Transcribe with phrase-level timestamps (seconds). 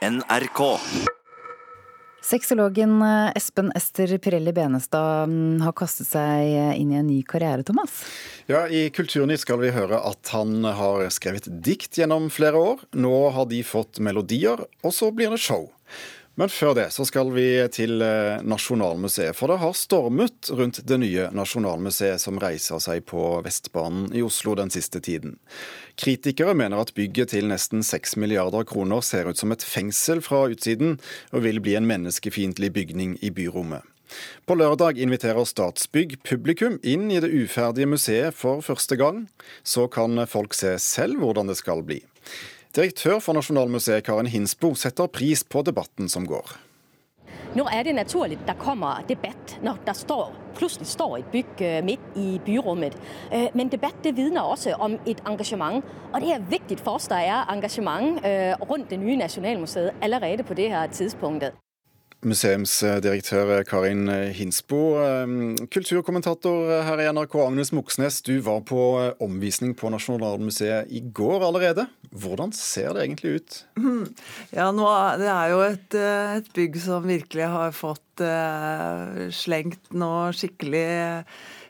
[0.00, 0.80] NRK.
[2.24, 7.64] Sexologen eh, Espen Ester Pirelli Benestad mm, har kastet seg inn i en ny karriere,
[7.68, 7.98] Thomas?
[8.48, 12.86] Ja, I Kulturnytt skal vi høre at han har skrevet dikt gjennom flere år.
[12.96, 15.68] Nå har de fått melodier, og så blir det show.
[16.38, 20.98] Men før det så skal vi til eh, Nasjonalmuseet, for det har stormet rundt det
[21.02, 25.36] nye Nasjonalmuseet som reiser seg på Vestbanen i Oslo den siste tiden.
[26.00, 30.46] Kritikere mener at bygget til nesten 6 milliarder kroner ser ut som et fengsel fra
[30.52, 31.00] utsiden,
[31.34, 33.82] og vil bli en menneskefiendtlig bygning i byrommet.
[34.46, 39.26] På lørdag inviterer Statsbygg publikum inn i det uferdige museet for første gang.
[39.62, 42.00] Så kan folk se selv hvordan det skal bli.
[42.76, 46.52] Direktør for Nasjonalmuseet Karin Hinsbo setter pris på debatten som går.
[47.58, 51.78] Nå er det naturlig der kommer debatt når det står, plutselig står et bygg øh,
[51.84, 52.94] midt i byrommet.
[53.34, 55.84] Øh, men debatt det vitner også om et engasjement.
[56.12, 60.46] Og det er viktig for oss det er engasjement øh, rundt det nye Nasjonalmuseet allerede
[60.46, 61.58] på det her tidspunktet.
[62.26, 64.98] Museumsdirektør Karin Hinsbo.
[65.00, 68.20] Ehm, kulturkommentator her i NRK, Agnes Moxnes.
[68.26, 68.82] Du var på
[69.24, 71.86] omvisning på Nasjonalmuseet i går allerede.
[72.10, 73.58] Hvordan ser det egentlig ut?
[74.56, 74.86] Ja, nå,
[75.20, 80.84] Det er jo et, eh, et bygg som virkelig har fått uh, slengt noe skikkelig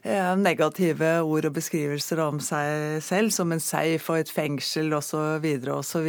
[0.04, 5.44] uh, negative ord og beskrivelser om seg selv som en safe og et fengsel osv.
[5.74, 6.08] osv.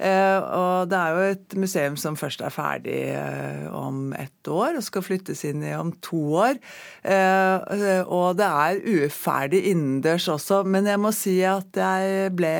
[0.00, 4.78] Uh, og det er jo et museum som først er ferdig eh, om ett år
[4.78, 6.58] og skal flyttes inn i om to år.
[7.02, 12.54] Og det er uferdig innendørs også, men jeg må si at jeg ble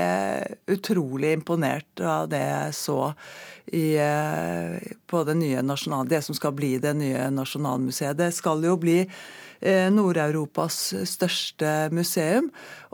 [0.72, 3.00] utrolig imponert av det jeg så
[3.72, 3.96] i,
[5.06, 8.18] på det nye nasjonale, det som skal bli det nye Nasjonalmuseet.
[8.18, 9.00] Det skal jo bli
[9.62, 12.48] Eh, Nord-Europas største museum.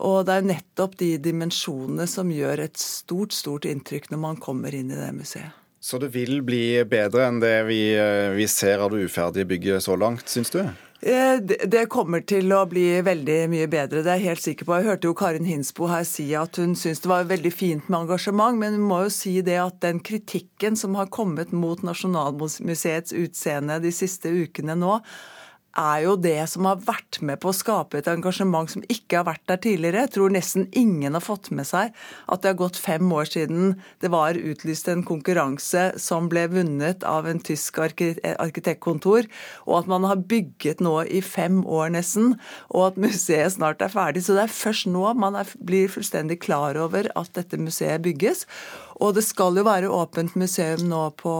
[0.05, 4.77] Og det er nettopp de dimensjonene som gjør et stort, stort inntrykk når man kommer
[4.77, 5.55] inn i det museet.
[5.81, 9.87] Så det vil bli bedre enn det vi, eh, vi ser av det uferdige bygget
[9.87, 10.61] så langt, syns du?
[11.01, 14.79] Eh, det kommer til å bli veldig mye bedre, det er jeg helt sikker på.
[14.81, 18.01] Jeg hørte jo Karin Hinsbo her si at hun syntes det var veldig fint med
[18.01, 23.15] engasjement, men hun må jo si det at den kritikken som har kommet mot Nasjonalmuseets
[23.15, 24.99] utseende de siste ukene nå,
[25.79, 29.27] er jo det som har vært med på å skape et engasjement som ikke har
[29.29, 30.05] vært der tidligere.
[30.07, 31.95] Jeg tror nesten ingen har fått med seg
[32.27, 37.07] at det har gått fem år siden det var utlyst en konkurranse som ble vunnet
[37.07, 39.29] av en tysk arkitektkontor,
[39.67, 42.35] og at man har bygget nå i fem år nesten,
[42.73, 44.25] og at museet snart er ferdig.
[44.27, 48.47] Så det er først nå man er, blir fullstendig klar over at dette museet bygges.
[49.05, 51.35] Og det skal jo være åpent museum nå på,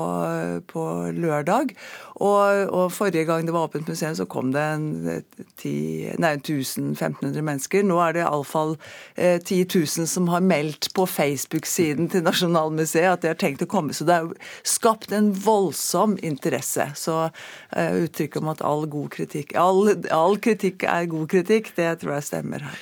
[0.71, 0.83] på
[1.15, 1.75] lørdag.
[2.19, 5.23] Og, og, forrige gang det var åpent museum, så kom det en,
[5.63, 7.83] 1500 mennesker.
[7.87, 8.77] Nå er det iallfall
[9.15, 13.71] eh, 10 000 som har meldt på Facebook-siden til Nasjonalmuseet at de har tenkt å
[13.71, 13.95] komme.
[13.95, 14.27] Så det er
[14.67, 16.91] skapt en voldsom interesse.
[16.99, 22.01] Så eh, uttrykket om at all god kritikk all, all kritikk er god kritikk, det
[22.03, 22.79] tror jeg stemmer her.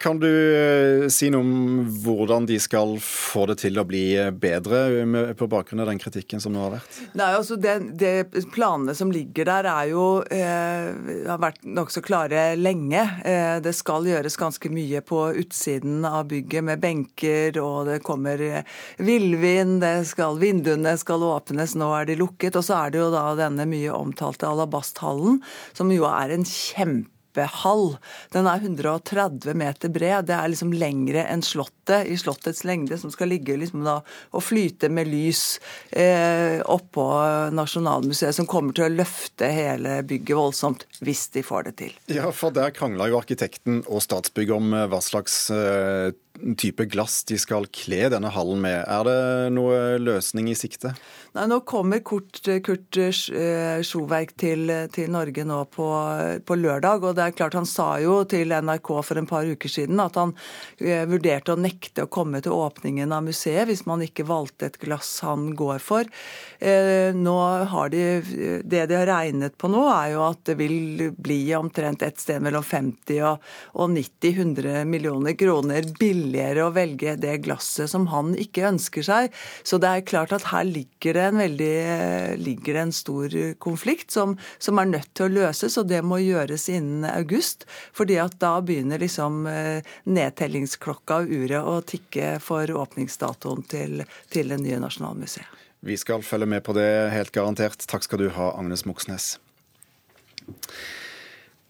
[0.00, 5.34] Kan du eh, si noe om hvordan de skal få det til å bli bedre
[5.38, 6.98] på bakgrunn av den kritikken som nå har vært?
[7.18, 10.88] Nei, altså det, det Planene som ligger der er jo, eh,
[11.28, 13.02] har vært nokså klare lenge.
[13.24, 18.42] Eh, det skal gjøres ganske mye på utsiden av bygget med benker, og det kommer
[18.44, 19.84] eh, villvind,
[20.38, 22.58] vinduene skal åpnes, nå er de lukket.
[22.58, 25.42] Og så er det jo da denne mye omtalte alabasthallen,
[25.76, 27.96] som jo er en kjempe kjempehall.
[28.32, 30.26] Den er 130 meter bred.
[30.26, 34.00] Det er liksom lengre enn Slottet i Slottets lengde, som skal ligge liksom da
[34.32, 37.06] og flyte med lys eh, oppå
[37.52, 41.94] Nasjonalmuseet, som kommer til å løfte hele bygget voldsomt, hvis de får det til.
[42.12, 46.12] Ja, for der krangla jo arkitekten og Statsbygg om eh, hva slags eh,
[46.58, 48.82] type glass de skal kle denne hallen med.
[48.86, 49.18] Er det
[49.54, 50.94] noe løsning i sikte?
[51.36, 55.88] Nei, Nå kommer Kurt, Kurt eh, Sjoverk til, til, Norge nå på,
[56.46, 57.04] på, lørdag.
[57.04, 60.16] og det er klart Han sa jo til NRK for en par uker siden at
[60.18, 60.32] han
[60.80, 64.80] eh, vurderte å nekte å komme til åpningen av museet hvis man ikke valgte et
[64.80, 66.08] glass han går for.
[66.58, 67.36] Eh, nå
[67.72, 68.04] har de,
[68.64, 72.42] Det de har regnet på nå, er jo at det vil bli omtrent et sted
[72.44, 73.44] mellom 50 og,
[73.78, 79.32] og 90-100 millioner kroner billigere billigere å velge det glasset som han ikke ønsker seg.
[79.64, 84.12] Så det er klart at her ligger det en, veldig, ligger det en stor konflikt
[84.12, 87.66] som, som, er nødt til å løses, og det må gjøres innen august.
[87.92, 94.52] fordi at da begynner liksom eh, nedtellingsklokka og uret å tikke for åpningsdatoen til, til
[94.52, 95.56] det nye Nasjonalmuseet.
[95.80, 97.84] Vi skal følge med på det helt garantert.
[97.86, 99.36] Takk skal du ha, Agnes Moxnes.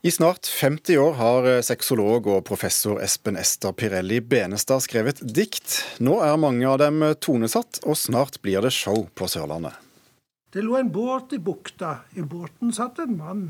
[0.08, 5.74] I snart 50 år har sexolog og professor Espen Ester Pirelli Benestad skrevet dikt.
[6.00, 9.76] Nå er mange av dem tonesatt, og snart blir det show på Sørlandet.
[10.54, 11.98] Det lå en båt i bukta.
[12.16, 13.42] I båten satt en mann.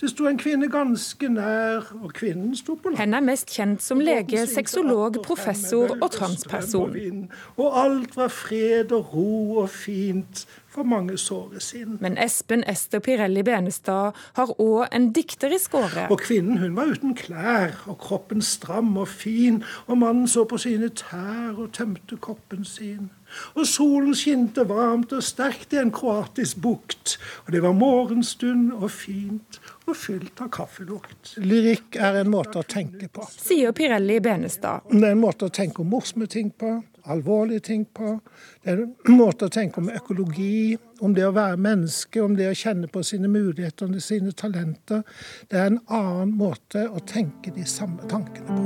[0.00, 2.98] Det sto en kvinne ganske nær, og kvinnen sto på land.
[2.98, 7.28] Henne er mest kjent som lege, sexolog, professor og transperson.
[7.54, 10.42] Og alt var fred og ro og fint
[10.74, 11.98] for mange såre sin.
[12.00, 16.08] Men Espen Ester Pirelli Benestad har òg en dikterisk åre.
[16.10, 20.58] Og kvinnen hun var uten klær, og kroppen stram og fin, og mannen så på
[20.58, 23.10] sine tær og tømte koppen sin.
[23.54, 27.16] Og solen skinte varmt og sterkt i en kroatisk bukt.
[27.46, 31.34] Og det var morgenstund og fint og fylt av kaffelukt.
[31.44, 33.26] Lyrikk er en måte å tenke på.
[33.30, 34.86] Sier Pirelli Benestad.
[34.90, 36.78] Det er en måte å tenke om morsomme ting på,
[37.10, 38.18] alvorlige ting på.
[38.64, 42.48] Det er en måte å tenke om økologi, om det å være menneske, om det
[42.50, 45.04] å kjenne på sine muligheter, og sine talenter.
[45.50, 48.62] Det er en annen måte å tenke de samme tankene på.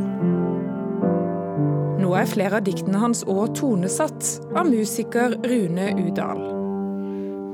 [1.99, 6.58] Nå er flere av diktene hans òg tonesatt av musiker Rune Udal.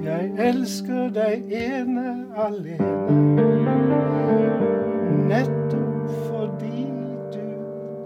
[0.04, 2.88] Jeg elsker deg ene alene,
[5.30, 6.82] nettopp fordi
[7.32, 7.46] du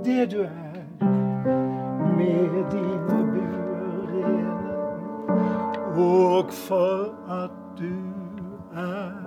[0.04, 0.78] det du er,
[2.20, 4.76] med dine buer rene,
[5.96, 7.90] og for at du
[8.76, 9.18] er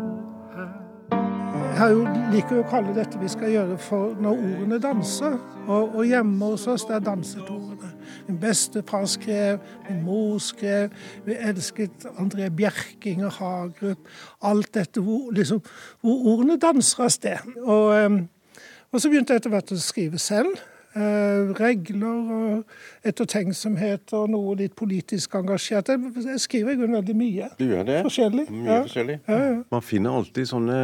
[1.82, 5.38] jeg jo liker å kalle dette vi skal gjøre for når ordene danser.
[5.66, 7.90] Og, og hjemme hos oss, der danset ordene.
[8.28, 10.94] Min bestefar skrev, min mor skrev,
[11.26, 14.12] vi elsket André Bjerking og Hagerup.
[14.46, 15.64] Alt dette hvor, liksom,
[16.04, 17.56] hvor ordene danser av sted.
[17.64, 18.20] Og,
[18.92, 20.60] og så begynte jeg etter hvert å skrive selv.
[20.92, 25.88] Eh, regler og ettertenksomhet og noe litt politisk engasjert.
[25.88, 27.48] Jeg skriver i grunnen veldig mye.
[27.60, 28.00] Du gjør det?
[28.10, 28.46] Forskjellig.
[28.52, 28.80] Mye ja.
[28.84, 29.18] forskjellig.
[29.24, 29.58] Ja, ja.
[29.72, 30.80] Man finner alltid sånne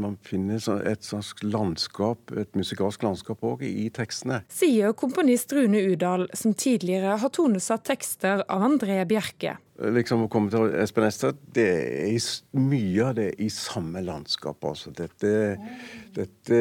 [0.00, 4.40] Man finner et slags landskap, et musikalsk landskap òg, i tekstene.
[4.52, 10.52] Sier komponist Rune Udal, som tidligere har tonesatt tekster av André Bjerke liksom å komme
[10.52, 11.66] til Espen Ester, det
[12.04, 12.28] er
[12.58, 14.64] mye av det i samme landskap.
[14.64, 14.92] altså.
[14.96, 15.56] Dette,
[16.16, 16.60] dette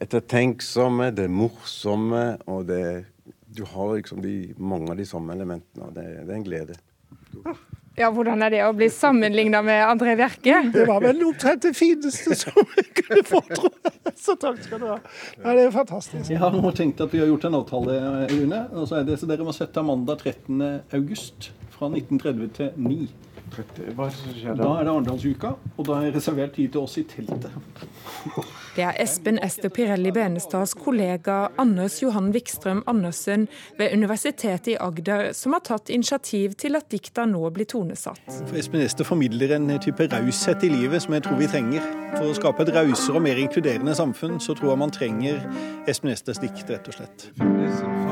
[0.00, 2.84] ettertenksomme, det morsomme, og det
[3.52, 6.76] Du har liksom de, mange av de samme elementene, og det, det er en glede.
[7.96, 10.62] Ja, Hvordan er det å bli sammenligna med André Bjerke?
[10.72, 14.14] Det var vel omtrent det fineste som jeg kunne få, tror jeg.
[14.22, 14.96] Så takk skal du ha.
[15.42, 16.30] Ja, det er fantastisk.
[16.32, 17.98] Jeg har nå tenkt at vi har gjort en avtale,
[18.32, 18.62] Rune.
[18.72, 20.62] Og så er det så dere må sette mandag 13.
[20.96, 23.10] august fra 1930 til 9.
[23.52, 24.54] Da?
[24.56, 27.50] Da er det Arendalsuka, og da er reservert tid til oss i teltet.
[28.72, 33.44] Det er Espen Ester Pirelli Benestads kollega Anders Johan Vikstrøm Andersen
[33.76, 38.22] ved Universitetet i Agder som har tatt initiativ til at dikta nå blir tonesatt.
[38.48, 41.84] For Espen Ester formidler en type raushet i livet som jeg tror vi trenger.
[42.16, 45.44] For å skape et rausere og mer inkluderende samfunn, så tror jeg man trenger
[45.84, 48.11] Espen Esters dikt, rett og slett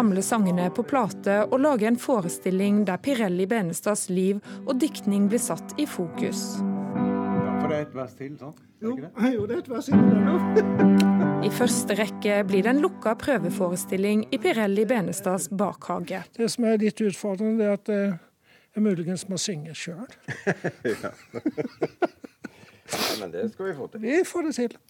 [0.00, 5.42] samle sangene på plate og lage en forestilling der Pirelli Benestads liv og diktning blir
[5.44, 6.40] satt i fokus.
[6.56, 8.62] Ja, for det er et vers til, sant?
[8.80, 8.94] Jo,
[9.34, 10.00] jo, det er et vers til.
[11.44, 16.22] I første rekke blir det en lukka prøveforestilling i Pirelli Benestads bakhage.
[16.38, 18.16] Det som er litt utfordrende, er at eh,
[18.72, 20.08] jeg muligens må synge sjøl.
[21.04, 21.12] ja.
[23.20, 24.06] men det skal vi få til.
[24.08, 24.80] Vi får det til.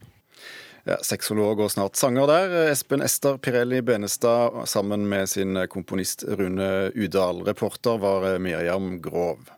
[0.88, 2.54] Ja, Sexolog og snart sanger der.
[2.70, 7.44] Espen Ester Pirelli Benestad sammen med sin komponist Rune Udal.
[7.44, 9.50] Reporter var Miriam Grov.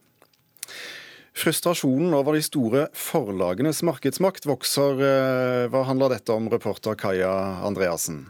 [1.32, 4.98] Frustrasjonen over de store forlagenes markedsmakt vokser.
[5.72, 7.32] Hva handler dette om, reporter Kaja
[7.64, 8.26] Andreassen?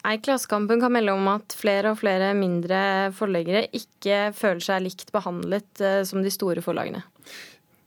[0.00, 5.10] Nei, Klassekampen kan melde om at flere og flere mindre forleggere ikke føler seg likt
[5.12, 7.02] behandlet uh, som de store forlagene.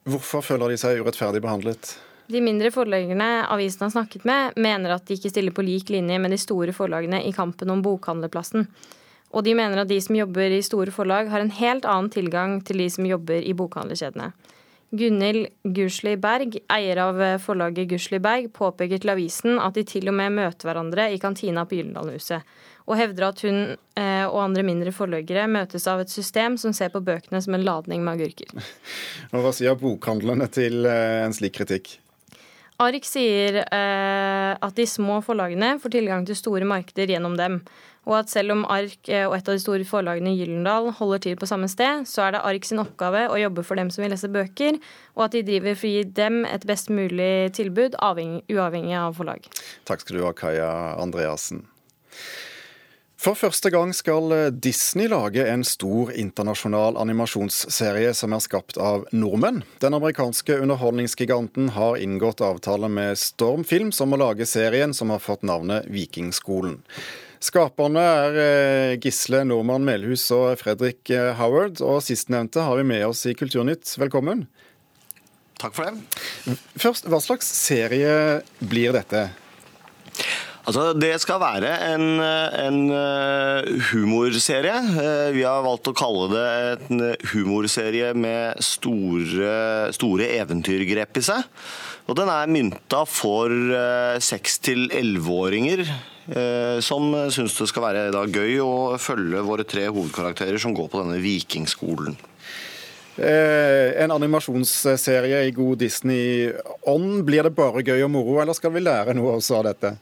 [0.06, 1.96] Hvorfor føler de seg urettferdig behandlet?
[2.32, 6.20] De mindre forleggerne avisen har snakket med, mener at de ikke stiller på lik linje
[6.24, 8.68] med de store forlagene i kampen om bokhandlerplassen.
[9.34, 12.60] Og de mener at de som jobber i store forlag, har en helt annen tilgang
[12.66, 14.32] til de som jobber i bokhandlerkjedene.
[14.94, 20.14] Gunhild Gusli Berg, eier av forlaget Gusli Berg, påpeker til avisen at de til og
[20.20, 22.46] med møter hverandre i kantina på Gyldendalhuset,
[22.86, 26.94] og hevder at hun eh, og andre mindre forleggere møtes av et system som ser
[26.94, 28.54] på bøkene som en ladning med agurker.
[29.34, 31.96] Og Hva sier bokhandlerne til eh, en slik kritikk?
[32.84, 37.62] Arik sier eh, at de små forlagene får tilgang til store markeder gjennom dem,
[38.04, 41.38] Og at selv om Ark eh, og et av de store forlagene Gyllendal holder til
[41.40, 44.12] på samme sted, så er det Ark sin oppgave å jobbe for dem som vil
[44.12, 44.80] lese bøker,
[45.16, 49.48] og at de driver for å gi dem et best mulig tilbud, uavhengig av forlag.
[49.88, 51.64] Takk skal du ha, Kaja Andreassen.
[53.24, 59.62] For første gang skal Disney lage en stor internasjonal animasjonsserie som er skapt av nordmenn.
[59.80, 65.24] Den amerikanske underholdningsgiganten har inngått avtale med Storm Film som må lage serien som har
[65.24, 66.82] fått navnet Vikingskolen.
[67.44, 73.06] Skaperne er eh, Gisle Nordmann Melhus og Fredrik eh, Howard, og sistnevnte har vi med
[73.08, 73.88] oss i Kulturnytt.
[74.04, 74.46] Velkommen.
[75.64, 76.58] Takk for det.
[76.76, 79.30] Først, Hva slags serie blir dette?
[80.64, 84.78] Altså, Det skal være en, en uh, humorserie.
[84.96, 86.46] Uh, vi har valgt å kalle det
[86.88, 87.04] en
[87.34, 91.52] humorserie med store, store eventyrgrep i seg.
[92.08, 93.52] Og Den er mynta for
[94.24, 95.86] seks uh, til elleveåringer
[96.24, 100.88] Eh, som syns det skal være da, gøy å følge våre tre hovedkarakterer som går
[100.92, 102.16] på denne vikingskolen.
[103.20, 107.26] Eh, en animasjonsserie i god Disney-ånd.
[107.28, 109.96] Blir det bare gøy og moro, eller skal vi lære noe også av dette?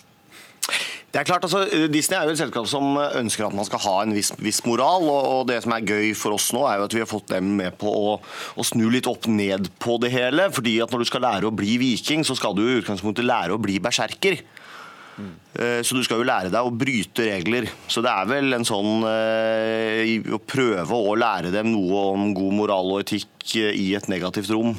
[1.12, 3.96] Det er klart, altså, Disney er jo et selskap som ønsker at man skal ha
[4.06, 5.03] en viss, viss moral.
[5.12, 7.50] og, Det som er gøy for oss nå, er jo at vi har fått dem
[7.58, 8.13] med på å,
[8.56, 10.48] å, snu litt opp ned på det hele.
[10.56, 13.58] fordi at Når du skal lære å bli viking, så skal du i utgangspunktet lære
[13.58, 14.39] å bli berserker.
[15.22, 15.34] Mm.
[15.84, 17.68] så du skal jo lære deg å bryte regler.
[17.91, 22.56] Så det er vel en sånn eh, å prøve å lære dem noe om god
[22.56, 24.72] moral og etikk eh, i et negativt rom.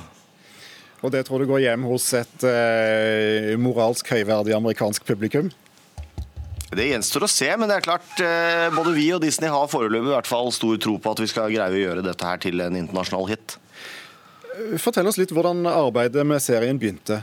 [1.05, 2.45] Og det tror du går hjem hos et
[3.61, 5.51] moralsk høyverdig amerikansk publikum?
[6.73, 10.09] Det gjenstår å se, men det er klart eh, både vi og Disney har foreløpig
[10.09, 12.65] i hvert fall stor tro på at vi skal greie å gjøre dette her til
[12.65, 13.59] en internasjonal hit.
[14.81, 17.23] Fortell oss litt hvordan arbeidet med serien begynte.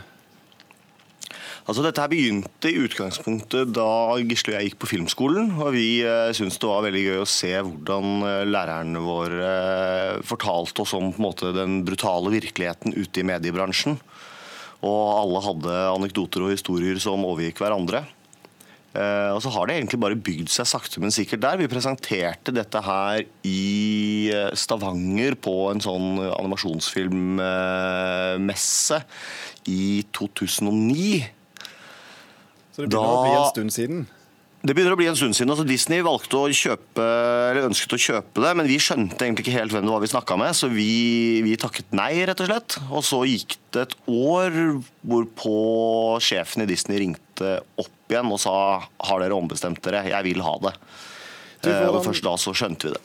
[1.70, 5.51] Altså Dette her begynte i utgangspunktet da Gisle og jeg gikk på filmskolen.
[5.62, 10.22] og Vi eh, syntes det var veldig gøy å se hvordan eh, lærerne våre eh,
[10.25, 14.00] fortalte oss om måte, den brutale virkeligheten ute i mediebransjen.
[14.82, 18.01] Og alle hadde anekdoter og historier som overgikk hverandre.
[18.89, 21.58] Eh, og så har det egentlig bare bygd seg sakte, men sikkert der.
[21.62, 28.98] Vi presenterte dette her i eh, Stavanger på en sånn animasjonsfilmmesse
[29.69, 31.22] i 2009.
[32.74, 34.08] Så det begynner da, å bli en stund siden?
[34.60, 35.51] Det begynner å bli en stund siden.
[35.53, 37.03] altså Disney valgte å kjøpe,
[37.51, 40.12] eller ønsket å kjøpe det, men vi skjønte egentlig ikke helt hvem det var vi
[40.12, 40.89] snakka med, så vi,
[41.46, 42.72] vi, takket nei, rett og slett.
[42.89, 44.50] Og så gikk det et år
[45.05, 45.55] hvorpå
[46.25, 50.56] sjefen i Disney ringte opp igjen og sa har dere ombestemt dere, jeg vil ha
[50.66, 50.75] det.
[51.62, 53.04] Du, eh, hvordan, og først da så skjønte vi det.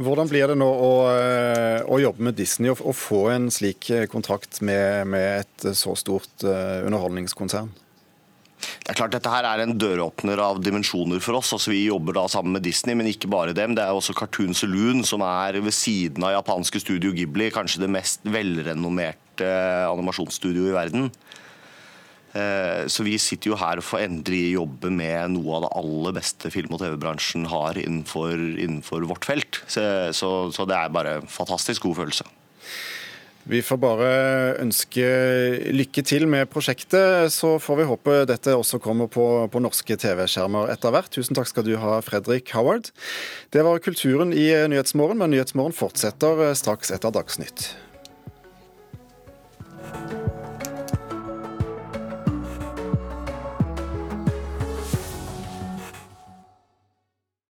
[0.00, 3.90] Hvordan blir det nå å, eh, å jobbe med Disney og, og, få en slik
[4.12, 7.68] kontrakt med, med et så stort underholdningskonsern?
[8.58, 11.52] Det er klart Dette her er en døråpner av dimensjoner for oss.
[11.54, 13.76] altså Vi jobber da sammen med Disney, men ikke bare dem.
[13.76, 17.92] Det er også Cartoon Saloon, som er ved siden av japanske Studio Ghibli, kanskje det
[17.92, 19.50] mest velrenommerte
[19.92, 21.10] animasjonsstudioet i verden.
[22.36, 26.18] Eh, så vi sitter jo her og får endelig jobbe med noe av det aller
[26.18, 29.62] beste film- og TV-bransjen har innenfor, innenfor, vårt felt.
[29.66, 29.82] Så,
[30.16, 32.28] så, så det er bare en fantastisk god følelse.
[33.48, 34.08] Vi får bare
[34.60, 35.04] ønske
[35.72, 37.32] lykke til med prosjektet.
[37.32, 41.08] Så får vi håpe dette også kommer på, på norske TV-skjermer etter hvert.
[41.14, 42.92] Tusen takk skal du ha, Fredrik Howard.
[43.56, 47.70] Det var kulturen i Nyhetsmorgen, men Nyhetsmorgen fortsetter straks etter Dagsnytt.